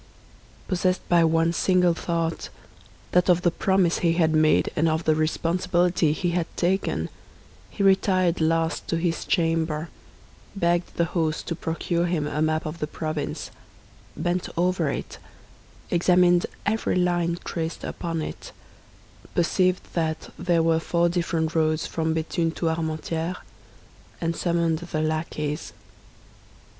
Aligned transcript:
Possessed 0.67 1.07
by 1.09 1.23
one 1.23 1.53
single 1.53 1.93
thought—that 1.93 3.29
of 3.29 3.43
the 3.43 3.51
promise 3.51 3.99
he 3.99 4.13
had 4.13 4.33
made, 4.33 4.71
and 4.75 4.89
of 4.89 5.03
the 5.03 5.13
responsibility 5.13 6.11
he 6.11 6.31
had 6.31 6.47
taken—he 6.57 7.83
retired 7.83 8.41
last 8.41 8.87
to 8.87 8.97
his 8.97 9.25
chamber, 9.25 9.89
begged 10.55 10.95
the 10.95 11.05
host 11.13 11.45
to 11.49 11.55
procure 11.55 12.07
him 12.07 12.25
a 12.25 12.41
map 12.41 12.65
of 12.65 12.79
the 12.79 12.87
province, 12.87 13.51
bent 14.17 14.49
over 14.57 14.89
it, 14.89 15.19
examined 15.91 16.47
every 16.65 16.95
line 16.95 17.37
traced 17.43 17.83
upon 17.83 18.23
it, 18.23 18.53
perceived 19.35 19.83
that 19.93 20.31
there 20.35 20.63
were 20.63 20.79
four 20.79 21.09
different 21.09 21.53
roads 21.53 21.85
from 21.85 22.15
Béthune 22.15 22.55
to 22.55 22.69
Armentières, 22.69 23.37
and 24.19 24.35
summoned 24.35 24.79
the 24.79 25.01
lackeys. 25.03 25.73